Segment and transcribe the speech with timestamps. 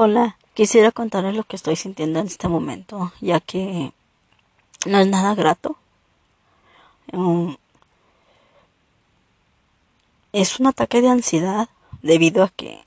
[0.00, 3.92] Hola, quisiera contarles lo que estoy sintiendo en este momento, ya que
[4.86, 5.76] no es nada grato.
[7.12, 7.56] Um,
[10.32, 11.68] es un ataque de ansiedad
[12.00, 12.84] debido a que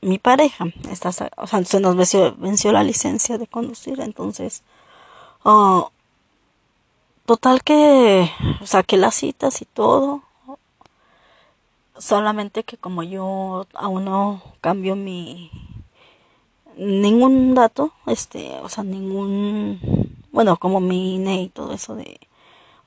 [0.00, 1.08] mi pareja está,
[1.38, 4.62] o sea, se nos venció, la licencia de conducir, entonces,
[5.44, 5.86] uh,
[7.24, 8.30] total que
[8.62, 10.22] saqué las citas y todo,
[11.98, 15.50] Solamente que como yo aún no cambio mi
[16.76, 19.80] ningún dato, este, o sea, ningún
[20.32, 22.20] bueno, como mi INE y todo eso de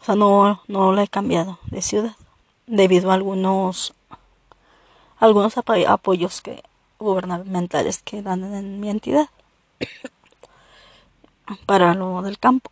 [0.02, 2.16] o sea, no no lo he cambiado de ciudad
[2.68, 3.94] debido a algunos
[5.20, 6.63] algunos apoyos que
[6.99, 9.30] gubernamentales que dan en mi entidad
[11.66, 12.71] para lo del campo.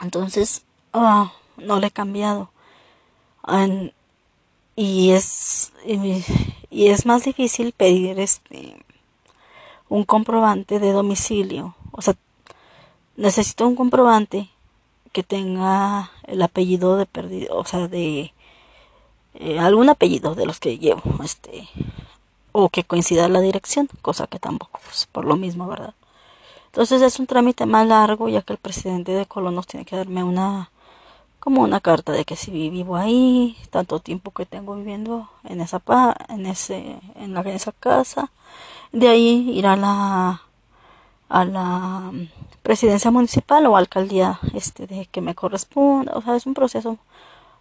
[0.00, 2.50] Entonces, ah, no le he cambiado.
[4.76, 5.72] Y es
[6.70, 8.76] y es más difícil pedir este
[9.88, 11.74] un comprobante de domicilio.
[11.92, 12.14] O sea
[13.20, 14.48] necesito un comprobante
[15.12, 18.32] que tenga el apellido de perdido o sea de
[19.34, 21.68] eh, algún apellido de los que llevo este
[22.52, 25.94] o que coincida la dirección cosa que tampoco pues, por lo mismo verdad
[26.66, 30.24] entonces es un trámite más largo ya que el presidente de Colonos tiene que darme
[30.24, 30.70] una
[31.40, 35.82] como una carta de que si vivo ahí, tanto tiempo que tengo viviendo en esa
[36.28, 38.30] en ese en, la, esa casa,
[38.92, 40.42] de ahí ir a la
[41.28, 42.12] a la
[42.62, 46.98] presidencia municipal o alcaldía este de que me corresponda, o sea, es un proceso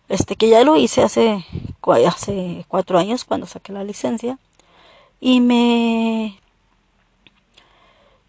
[0.10, 1.46] este que ya lo hice hace
[2.08, 4.38] hace cuatro años cuando saqué la licencia.
[5.22, 6.40] Y me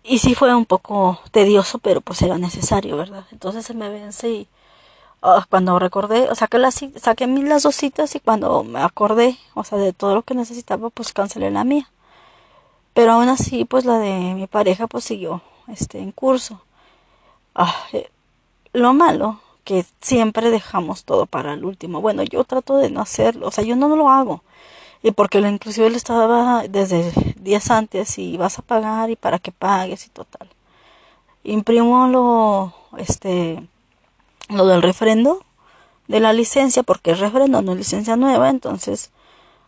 [0.02, 3.26] y sí fue un poco tedioso, pero pues era necesario, ¿verdad?
[3.32, 4.48] Entonces se me vence y
[5.22, 9.36] Ah, cuando recordé, o sea, que las, saqué las dos citas y cuando me acordé,
[9.54, 11.90] o sea, de todo lo que necesitaba, pues cancelé la mía.
[12.94, 16.62] Pero aún así, pues la de mi pareja, pues siguió, este, en curso.
[17.54, 18.10] Ah, eh,
[18.72, 22.00] lo malo, que siempre dejamos todo para el último.
[22.00, 24.42] Bueno, yo trato de no hacerlo, o sea, yo no lo hago.
[25.02, 29.52] Y porque inclusive él estaba desde días antes y vas a pagar y para que
[29.52, 30.48] pagues y total.
[31.44, 33.66] Imprimo lo, este,
[34.50, 35.42] lo del refrendo
[36.08, 39.10] de la licencia, porque es refrendo, no es licencia nueva, entonces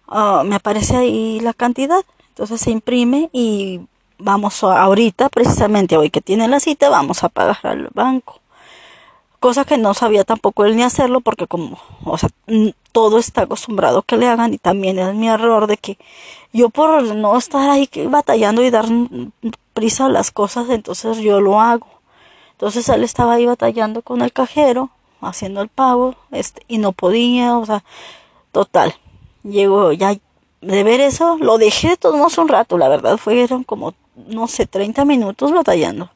[0.09, 2.04] ah, me aparece ahí la cantidad.
[2.31, 3.81] Entonces se imprime y
[4.19, 8.41] vamos ahorita, precisamente hoy que tiene la cita, vamos a pagar al banco.
[9.38, 12.31] Cosa que no sabía tampoco él ni hacerlo porque como, o sea,
[12.92, 15.98] todo está acostumbrado que le hagan y también es mi error de que
[16.53, 18.87] yo por no estar ahí batallando y dar
[19.75, 21.87] prisa a las cosas, entonces yo lo hago.
[22.62, 24.91] Entonces él estaba ahí batallando con el cajero,
[25.21, 27.83] haciendo el pago, este, y no podía, o sea,
[28.53, 28.95] total.
[29.43, 30.15] Llegó ya
[30.61, 34.47] de ver eso, lo dejé de todos modos un rato, la verdad, fueron como, no
[34.47, 36.11] sé, 30 minutos batallando.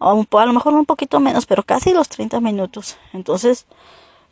[0.00, 2.96] A, a lo mejor un poquito menos, pero casi los 30 minutos.
[3.12, 3.66] Entonces,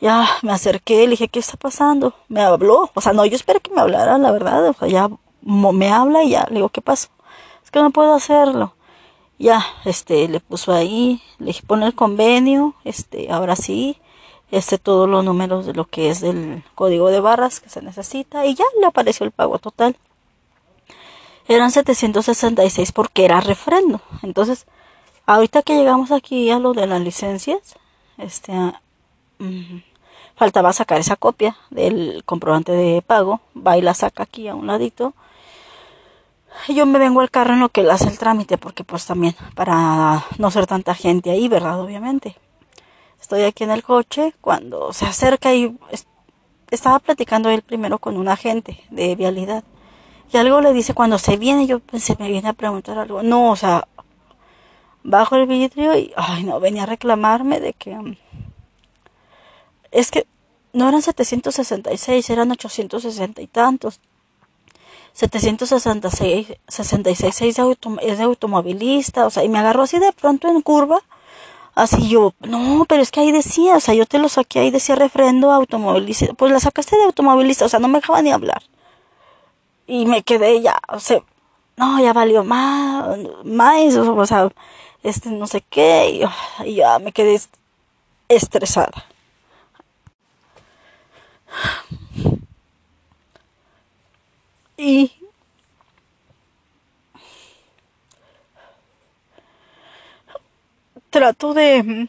[0.01, 2.15] ya me acerqué, le dije, ¿qué está pasando?
[2.29, 5.11] Me habló, o sea, no, yo esperé que me hablara, la verdad, o sea, ya
[5.43, 7.09] me habla y ya, le digo, ¿qué pasó?
[7.63, 8.75] Es que no puedo hacerlo
[9.43, 13.99] ya, este, le puso ahí, le pone el convenio, este, ahora sí,
[14.53, 18.47] este, todos los números de lo que es el código de barras que se necesita
[18.47, 19.97] y ya le apareció el pago total.
[21.49, 24.01] Eran 766 porque era refrendo.
[24.23, 24.67] Entonces,
[25.27, 27.75] ahorita que llegamos aquí a lo de las licencias,
[28.19, 28.53] este,
[29.39, 29.79] mm,
[30.37, 34.69] faltaba sacar esa copia del comprobante de pago, va y la saca aquí a un
[34.69, 35.15] ladito
[36.69, 39.35] yo me vengo al carro en lo que él hace el trámite, porque pues también
[39.55, 41.81] para no ser tanta gente ahí, ¿verdad?
[41.81, 42.37] Obviamente.
[43.21, 45.79] Estoy aquí en el coche cuando se acerca y
[46.71, 49.63] estaba platicando él primero con un agente de vialidad.
[50.33, 53.23] Y algo le dice cuando se viene, yo pensé, me viene a preguntar algo.
[53.23, 53.87] No, o sea,
[55.05, 57.95] bajo el vidrio y, ay, no, venía a reclamarme de que...
[57.95, 58.17] Mm,
[59.91, 60.27] es que
[60.73, 64.01] no eran 766, eran 860 y tantos.
[65.15, 70.49] 766 66 es de, es de automovilista, o sea, y me agarró así de pronto
[70.49, 71.01] en curva,
[71.75, 74.71] así yo, no, pero es que ahí decía, o sea, yo te lo saqué ahí
[74.71, 78.63] decía refrendo automovilista, pues la sacaste de automovilista, o sea, no me dejaba ni hablar.
[79.87, 81.23] Y me quedé ya, o sea,
[81.77, 84.49] no, ya valió más, más, o sea,
[85.03, 86.23] este no sé qué,
[86.65, 87.41] y ya me quedé
[88.29, 89.12] estresada.
[94.85, 95.13] Y
[101.09, 102.09] trato de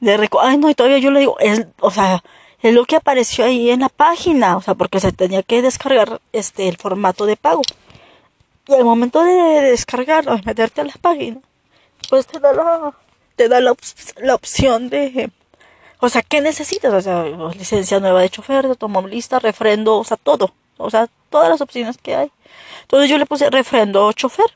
[0.00, 2.22] de ay no y todavía yo le digo es o sea
[2.62, 6.20] es lo que apareció ahí en la página, o sea, porque se tenía que descargar
[6.32, 7.62] este el formato de pago.
[8.68, 9.32] Y al momento de
[9.62, 11.40] descargarlo, de meterte a la página,
[12.08, 12.94] pues te da la,
[13.34, 13.74] te da la,
[14.18, 15.30] la opción de,
[16.04, 16.92] o sea, ¿qué necesitas?
[16.92, 17.22] O sea,
[17.54, 20.52] licencia nueva de chofer, automovilista, refrendo, o sea, todo.
[20.76, 22.32] O sea, todas las opciones que hay.
[22.82, 24.52] Entonces yo le puse refrendo chofer.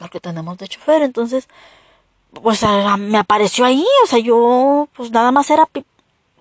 [0.00, 1.02] Porque tenemos de chofer.
[1.02, 1.48] Entonces,
[2.32, 2.60] pues
[2.98, 3.86] me apareció ahí.
[4.02, 5.68] O sea, yo, pues nada más era,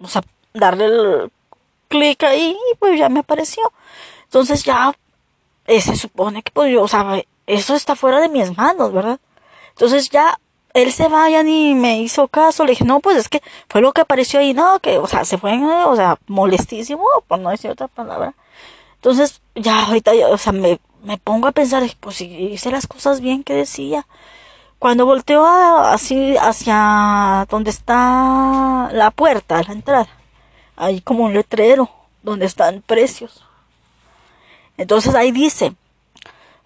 [0.02, 1.32] o sea, darle el
[1.88, 3.72] clic ahí y pues ya me apareció.
[4.24, 4.96] Entonces ya
[5.68, 9.20] eh, se supone que pues yo, o sea, eso está fuera de mis manos, ¿verdad?
[9.70, 10.40] Entonces ya
[10.82, 12.64] él se vaya ni me hizo caso.
[12.64, 15.26] Le dije, no, pues es que fue lo que apareció ahí, no, que, o sea,
[15.26, 18.34] se fue, o sea, molestísimo, por no decir otra palabra.
[18.96, 23.22] Entonces, ya ahorita, o sea, me, me pongo a pensar, pues si hice las cosas
[23.22, 24.06] bien que decía.
[24.80, 30.08] Cuando volteo así hacia donde está la puerta, la entrada,
[30.76, 31.90] hay como un letrero
[32.22, 33.44] donde están precios.
[34.78, 35.74] Entonces ahí dice,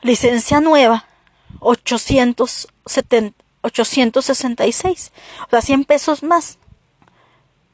[0.02, 1.06] licencia nueva,
[1.62, 5.12] 870, 866,
[5.48, 6.58] o sea, 100 pesos más.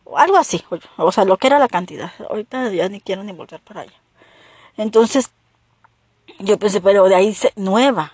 [0.04, 0.64] O algo así,
[0.98, 2.12] o sea, lo que era la cantidad.
[2.30, 4.00] Ahorita ya ni quiero ni volver para allá.
[4.78, 5.32] Entonces,
[6.40, 8.14] yo pensé, pero de ahí dice nueva.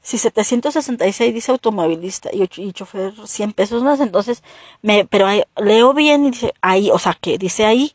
[0.00, 4.42] Si 766 dice automovilista y, y chofer 100 pesos más, entonces,
[4.80, 5.26] me, pero
[5.56, 7.94] leo bien y dice ahí, o sea, que dice ahí,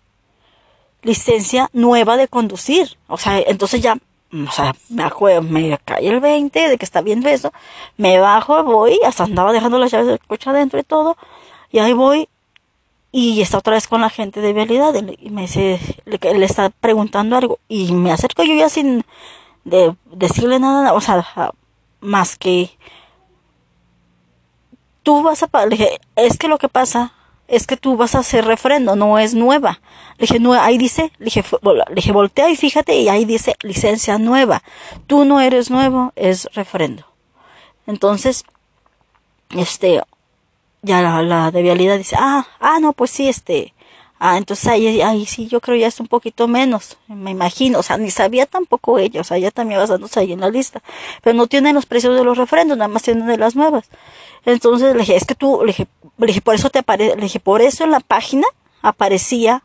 [1.01, 2.97] licencia nueva de conducir.
[3.07, 3.97] O sea, entonces ya
[4.33, 7.53] o sea, me acuerdo, me cae el 20 de que está viendo eso,
[7.97, 11.17] me bajo, voy, hasta andaba dejando las llaves del coche adentro y todo,
[11.71, 12.27] y ahí voy,
[13.11, 16.69] y está otra vez con la gente de vialidad, y me dice, le, le está
[16.71, 19.05] preguntando algo, y me acerco yo ya sin
[19.65, 21.23] de, decirle nada, o sea,
[22.01, 22.71] más que,
[25.03, 27.13] tú vas a, le dije, es que lo que pasa
[27.47, 29.81] es que tú vas a hacer refrendo, no es nueva.
[30.17, 31.43] Le dije, no, ahí dice, le dije,
[31.93, 34.63] dije, voltea y fíjate, y ahí dice licencia nueva.
[35.07, 37.05] Tú no eres nuevo, es refrendo.
[37.85, 38.45] Entonces,
[39.49, 40.01] este,
[40.81, 43.73] ya la, la de vialidad dice, ah, ah, no, pues sí, este,
[44.25, 47.83] ah, entonces ahí, ahí sí, yo creo ya es un poquito menos, me imagino, o
[47.83, 50.81] sea, ni sabía tampoco ella, o sea, ya también basándose ahí en la lista,
[51.21, 53.89] pero no tienen los precios de los refrendos, nada más tienen de las nuevas.
[54.45, 55.87] Entonces le dije, es que tú, le dije,
[56.17, 58.47] le dije, por eso te aparece, le dije, por eso en la página
[58.81, 59.63] aparecía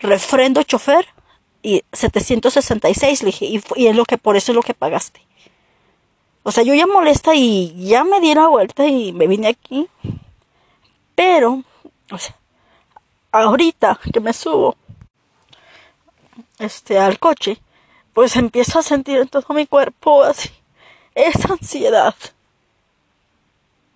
[0.00, 1.06] refrendo chofer
[1.62, 5.20] y 766, le dije, y, y, es lo que, por eso es lo que pagaste.
[6.42, 9.86] O sea, yo ya molesta y ya me di la vuelta y me vine aquí.
[11.14, 11.62] Pero,
[12.10, 12.34] o sea,
[13.32, 14.76] ahorita que me subo,
[16.58, 17.60] este, al coche,
[18.12, 20.50] pues empiezo a sentir en todo mi cuerpo así,
[21.14, 22.14] esa ansiedad,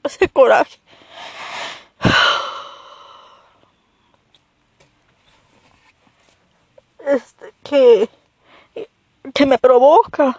[0.02, 0.78] ese coraje.
[7.06, 8.08] Este que
[9.32, 10.38] que me provoca.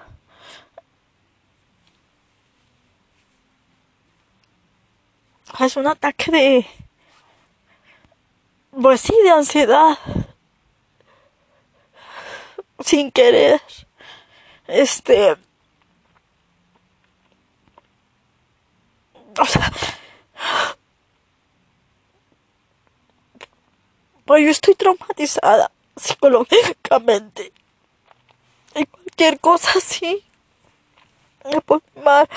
[5.60, 6.68] Es un ataque de
[8.82, 9.98] pues sí de ansiedad
[12.80, 13.62] sin querer
[14.68, 15.36] este
[19.38, 19.72] o sea
[24.26, 27.54] Pues yo estoy traumatizada psicológicamente.
[28.76, 30.24] Y cualquier cosa así
[31.46, 32.28] me pone mal.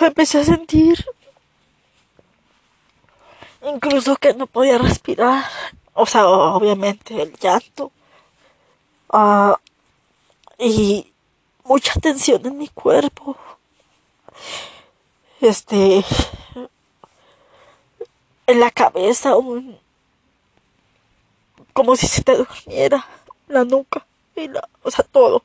[0.00, 1.02] Empecé a sentir
[3.76, 5.44] incluso que no podía respirar.
[5.94, 7.92] O sea, obviamente el llanto.
[9.12, 9.54] Uh,
[10.58, 11.12] y
[11.64, 13.36] mucha tensión en mi cuerpo.
[15.40, 16.04] Este.
[18.46, 19.34] En la cabeza,
[21.72, 23.04] como si se te durmiera
[23.48, 24.06] la nuca
[24.36, 25.42] y la, o sea, todo.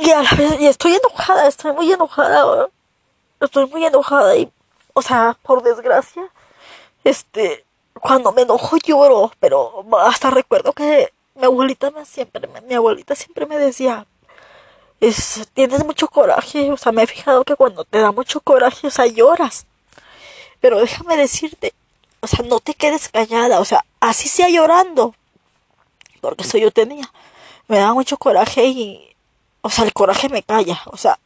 [0.00, 2.68] Y a la vez, y estoy enojada, estoy muy enojada,
[3.40, 4.50] estoy muy enojada y,
[4.94, 6.24] o sea, por desgracia,
[7.04, 7.64] este,
[8.00, 13.46] cuando me enojo lloro, pero hasta recuerdo que mi abuelita me siempre, mi abuelita siempre
[13.46, 14.06] me decía,
[15.00, 18.86] es, tienes mucho coraje, o sea, me he fijado que cuando te da mucho coraje,
[18.86, 19.66] o sea, lloras.
[20.60, 21.74] Pero déjame decirte,
[22.20, 25.14] o sea, no te quedes callada, o sea, así sea llorando,
[26.20, 27.10] porque eso yo tenía,
[27.68, 29.14] me da mucho coraje y,
[29.60, 31.18] o sea, el coraje me calla, o sea,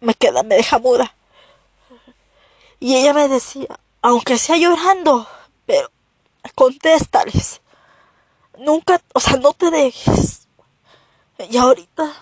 [0.00, 1.14] me queda, me deja muda.
[2.80, 5.28] Y ella me decía, aunque sea llorando,
[5.66, 5.90] pero
[6.54, 7.60] contéstales,
[8.58, 10.48] nunca, o sea, no te dejes.
[11.50, 12.12] Y ahorita,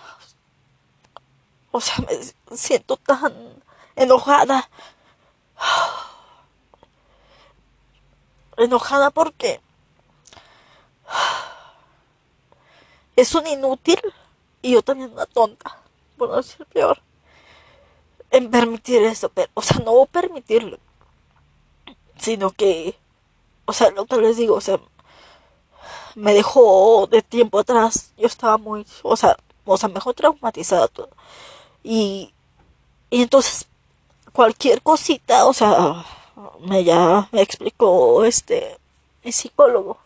[1.71, 1.95] o sea,
[2.49, 3.63] me siento tan
[3.95, 4.69] enojada.
[8.57, 9.61] Enojada porque
[13.15, 13.99] es un inútil
[14.61, 15.77] y yo también una tonta,
[16.17, 17.01] por no decir peor,
[18.31, 20.77] en permitir eso, pero, o sea, no permitirlo,
[22.17, 22.95] sino que,
[23.65, 24.79] o sea, lo que les digo, o sea,
[26.15, 30.87] me dejó de tiempo atrás, yo estaba muy, o sea, o sea, me dejó traumatizada
[30.87, 31.09] todo.
[31.83, 32.33] Y,
[33.09, 33.67] y entonces,
[34.33, 36.05] cualquier cosita, o sea,
[36.61, 38.77] me ya me explicó este,
[39.23, 39.97] el psicólogo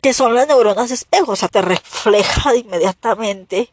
[0.00, 3.71] que son las neuronas espejo, o sea, te refleja inmediatamente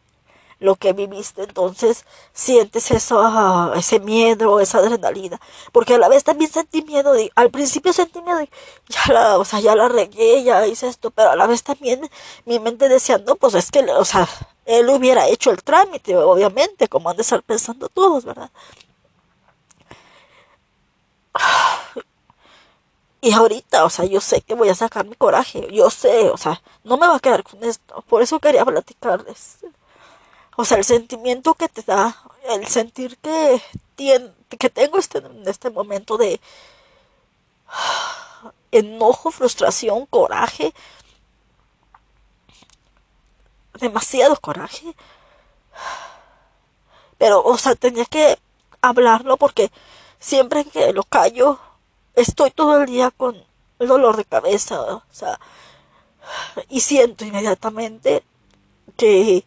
[0.60, 5.40] lo que viviste, entonces sientes eso, ah, ese miedo, esa adrenalina,
[5.72, 8.50] porque a la vez también sentí miedo, al principio sentí miedo, de,
[8.90, 12.10] ya la, o sea, ya la regué, ya hice esto, pero a la vez también
[12.46, 14.28] mi mente decía, no, pues es que, o sea,
[14.66, 18.52] él hubiera hecho el trámite, obviamente, como han de estar pensando todos, ¿verdad?
[23.22, 26.38] Y ahorita, o sea, yo sé que voy a sacar mi coraje, yo sé, o
[26.38, 28.02] sea, no me va a quedar con esto.
[28.08, 29.58] Por eso quería platicarles.
[30.62, 33.62] O sea, el sentimiento que te da, el sentir que,
[33.96, 36.42] que tengo este, en este momento de
[38.72, 40.74] enojo, frustración, coraje,
[43.80, 44.94] demasiado coraje.
[47.18, 48.38] Pero, o sea, tenía que
[48.82, 49.72] hablarlo porque
[50.20, 51.58] siempre que lo callo,
[52.16, 53.42] estoy todo el día con
[53.80, 55.40] el dolor de cabeza, o sea,
[56.68, 58.26] y siento inmediatamente
[58.98, 59.46] que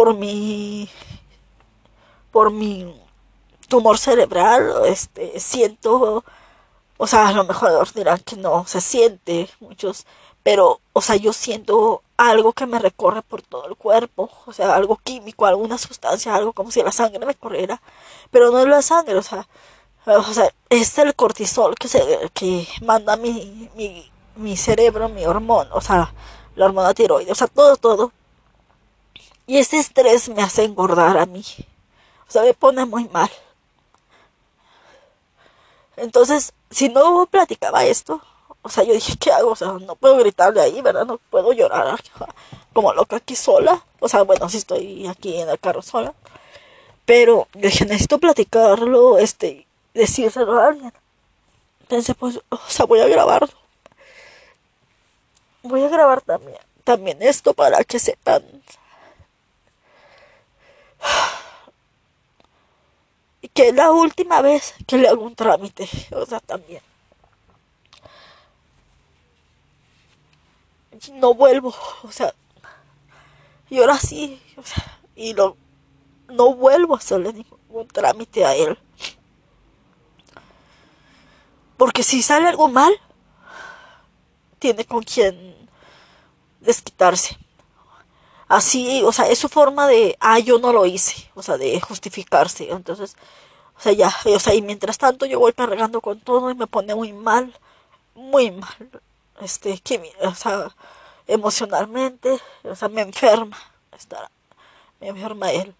[0.00, 0.88] por mi
[2.32, 2.98] por mi
[3.68, 6.24] tumor cerebral, este, siento,
[6.96, 10.06] o sea, a lo mejor dirán que no se siente muchos,
[10.42, 14.74] pero, o sea, yo siento algo que me recorre por todo el cuerpo, o sea,
[14.74, 17.82] algo químico, alguna sustancia, algo como si la sangre me corriera,
[18.30, 19.46] pero no es la sangre, o sea,
[20.06, 22.00] o sea, es el cortisol que se
[22.32, 26.14] que manda mi, mi, mi cerebro, mi hormona, o sea,
[26.56, 28.12] la hormona tiroides, o sea, todo, todo.
[29.50, 31.44] Y ese estrés me hace engordar a mí.
[32.28, 33.28] O sea, me pone muy mal.
[35.96, 38.22] Entonces, si no platicaba esto,
[38.62, 39.50] o sea, yo dije, ¿qué hago?
[39.50, 41.04] O sea, no puedo gritarle ahí, ¿verdad?
[41.04, 41.98] No puedo llorar
[42.72, 43.84] como loca aquí sola.
[43.98, 46.14] O sea, bueno, si estoy aquí en el carro sola.
[47.04, 50.92] Pero dije, necesito platicarlo, este, decírselo a alguien.
[51.80, 53.48] Entonces, pues, o sea, voy a grabarlo.
[55.64, 58.44] Voy a grabar también, también esto para que sepan.
[63.54, 66.82] Que es la última vez que le hago un trámite, o sea, también.
[71.14, 72.34] No vuelvo, o sea,
[73.70, 75.56] y ahora sí, o sea, y lo,
[76.28, 78.76] no vuelvo a hacerle ningún trámite a él.
[81.76, 82.92] Porque si sale algo mal,
[84.58, 85.68] tiene con quien
[86.60, 87.38] desquitarse.
[88.50, 91.80] Así, o sea, es su forma de, ah, yo no lo hice, o sea, de
[91.80, 92.68] justificarse.
[92.72, 93.16] Entonces,
[93.78, 96.66] o sea, ya, o sea, y mientras tanto yo voy cargando con todo y me
[96.66, 97.54] pone muy mal,
[98.14, 98.90] muy mal,
[99.40, 100.74] este, que, o sea,
[101.28, 103.56] emocionalmente, o sea, me enferma,
[103.96, 104.28] estar,
[105.00, 105.72] me enferma él.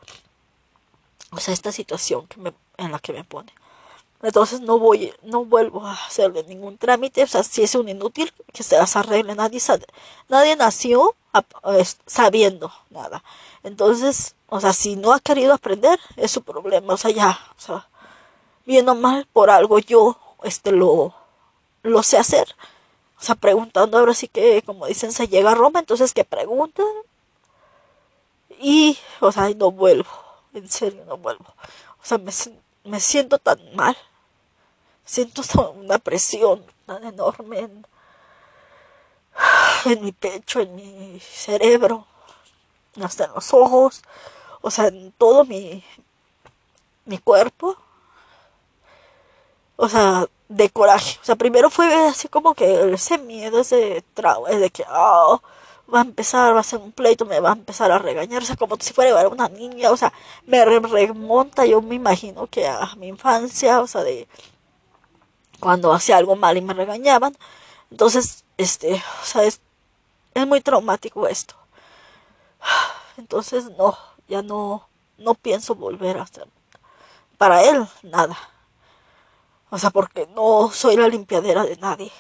[1.32, 3.52] O sea, esta situación que me, en la que me pone.
[4.22, 8.32] Entonces no voy, no vuelvo a hacerle ningún trámite, o sea, si es un inútil,
[8.52, 9.60] que se las arregle, nadie,
[10.28, 11.14] nadie nació
[12.06, 13.24] sabiendo nada.
[13.62, 17.60] Entonces, o sea, si no ha querido aprender, es su problema, o sea, ya, o
[17.60, 17.88] sea,
[18.66, 21.14] bien o mal, por algo yo, este, lo,
[21.82, 22.54] lo sé hacer.
[23.18, 26.86] O sea, preguntando ahora sí que, como dicen, se llega a Roma, entonces que pregunten.
[28.60, 30.10] Y, o sea, no vuelvo,
[30.54, 31.46] en serio, no vuelvo.
[32.02, 32.32] O sea, me,
[32.84, 33.96] me siento tan mal
[35.10, 35.42] Siento
[35.74, 37.68] una presión tan enorme
[39.84, 42.06] en, mi pecho, en mi cerebro,
[43.02, 44.02] hasta en los ojos,
[44.60, 45.82] o sea, en todo mi,
[47.06, 47.76] mi cuerpo.
[49.74, 51.18] O sea, de coraje.
[51.20, 55.42] O sea, primero fue así como que ese miedo, ese trauma, de que, oh,
[55.92, 58.46] va a empezar, va a ser un pleito, me va a empezar a regañar, o
[58.46, 60.12] sea, como si fuera una niña, o sea,
[60.46, 64.28] me remonta, yo me imagino que a mi infancia, o sea, de
[65.60, 67.36] cuando hacía algo mal y me regañaban.
[67.90, 69.60] Entonces, este, o sea, es,
[70.34, 71.54] es muy traumático esto.
[73.16, 73.96] Entonces, no,
[74.28, 74.88] ya no,
[75.18, 76.48] no pienso volver a hacer
[77.38, 78.36] para él nada.
[79.70, 82.12] O sea, porque no soy la limpiadera de nadie.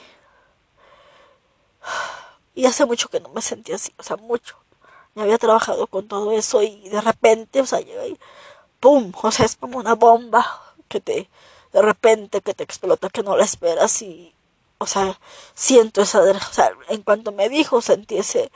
[2.54, 4.56] Y hace mucho que no me sentía así, o sea, mucho.
[5.14, 8.18] Me había trabajado con todo eso y de repente, o sea, llega y
[8.80, 9.12] ¡pum!
[9.22, 11.28] O sea, es como una bomba que te,
[11.72, 14.34] de repente que te explota, que no la esperas y,
[14.78, 15.18] o sea,
[15.54, 18.50] siento esa, o sea, en cuanto me dijo sentí ese,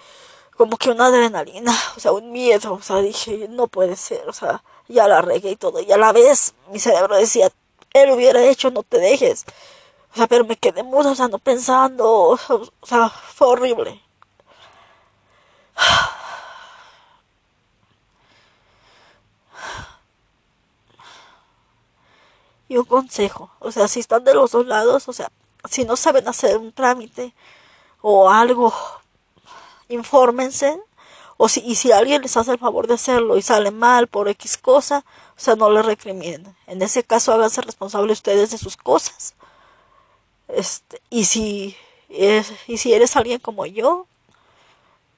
[0.56, 4.33] como que una adrenalina, o sea, un miedo, o sea, dije, no puede ser, o
[4.33, 7.50] sea, ya la regué y todo, y a la vez mi cerebro decía,
[7.92, 9.44] él hubiera hecho, no te dejes,
[10.12, 14.04] o sea, pero me quedé muda, o sea, no pensando, o sea, fue horrible.
[22.68, 25.30] Y un consejo, o sea, si están de los dos lados, o sea,
[25.68, 27.35] si no saben hacer un trámite
[28.00, 28.73] o algo,
[29.88, 30.78] infórmense.
[31.37, 34.28] O si, y si alguien les hace el favor de hacerlo y sale mal por
[34.28, 35.04] X cosa,
[35.37, 36.54] o sea, no le recriminen.
[36.66, 39.35] En ese caso, háganse responsables ustedes de sus cosas.
[40.49, 41.76] Este, y si,
[42.09, 44.06] y si eres alguien como yo,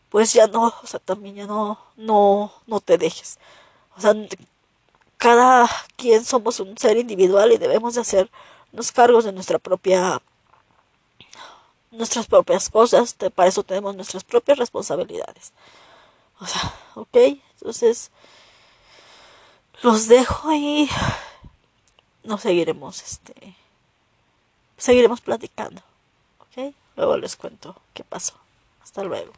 [0.08, 3.38] pues ya no, o sea, también ya no, no, no te dejes.
[3.98, 4.14] O sea,
[5.16, 10.20] cada quien somos un ser individual y debemos de hacernos cargos de nuestra propia
[11.90, 15.52] nuestras propias cosas, para eso tenemos nuestras propias responsabilidades.
[16.40, 17.16] O sea, ok,
[17.54, 18.10] entonces
[19.82, 20.90] los dejo y
[22.22, 23.56] nos seguiremos, este,
[24.76, 25.80] seguiremos platicando,
[26.40, 28.34] ok, luego les cuento qué pasó.
[28.82, 29.32] Hasta luego.